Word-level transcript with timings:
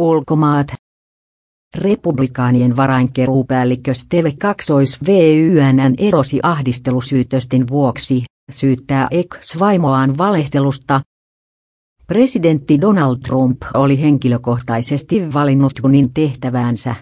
Ulkomaat. 0.00 0.66
Republikaanien 1.74 2.76
varainkeruupäällikkö 2.76 3.94
Steve 3.94 4.32
Kaksois 4.38 4.98
VYNN 5.06 5.94
erosi 5.98 6.40
ahdistelusyytösten 6.42 7.68
vuoksi, 7.68 8.24
syyttää 8.50 9.08
ex-vaimoaan 9.10 10.18
valehtelusta. 10.18 11.00
Presidentti 12.06 12.80
Donald 12.80 13.16
Trump 13.18 13.62
oli 13.74 14.00
henkilökohtaisesti 14.00 15.32
valinnut 15.32 15.72
Junin 15.82 16.14
tehtäväänsä. 16.14 16.94